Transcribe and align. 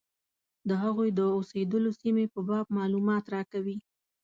د 0.69 0.71
هغوی 0.83 1.09
د 1.13 1.19
اوسېدلو 1.37 1.91
سیمې 2.01 2.25
په 2.33 2.39
باب 2.49 2.65
معلومات 2.77 3.25
راکوي. 3.35 3.77